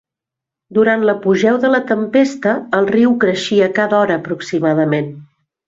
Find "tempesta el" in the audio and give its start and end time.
1.91-2.89